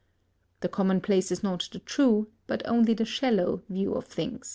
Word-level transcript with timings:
The 0.61 0.67
commonplace 0.67 1.31
is 1.31 1.43
not 1.43 1.69
the 1.71 1.77
true, 1.77 2.29
but 2.47 2.63
only 2.67 2.95
the 2.95 3.05
shallow, 3.05 3.61
view 3.69 3.93
of 3.93 4.05
things. 4.05 4.49